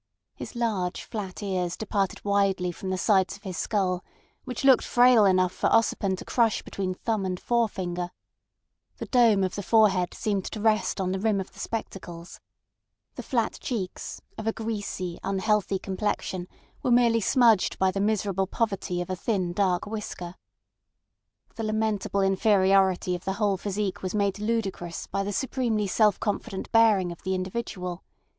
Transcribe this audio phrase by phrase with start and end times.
[0.33, 4.03] His flat, large ears departed widely from the sides of his skull,
[4.45, 8.09] which looked frail enough for Ossipon to crush between thumb and forefinger;
[8.97, 12.39] the dome of the forehead seemed to rest on the rim of the spectacles;
[13.13, 16.47] the flat cheeks, of a greasy, unhealthy complexion,
[16.81, 20.33] were merely smudged by the miserable poverty of a thin dark whisker.
[21.57, 26.71] The lamentable inferiority of the whole physique was made ludicrous by the supremely self confident
[26.71, 28.03] bearing of the individual.